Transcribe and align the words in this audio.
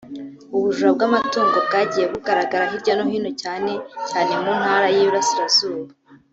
ubujura 0.55 0.89
bw’amatungo 0.95 1.57
bwagiye 1.67 2.05
bugaragara 2.11 2.69
hirya 2.71 2.93
no 2.97 3.05
hino 3.11 3.31
cyane 3.41 3.71
cyane 4.09 4.31
mu 4.43 4.51
Ntara 4.59 4.87
y’I 4.95 5.03
Burasirazuba 5.07 5.91